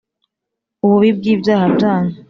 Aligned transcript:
ububi 0.85 1.09
bw’ibyaha 1.17 1.65
byanyu, 1.75 2.15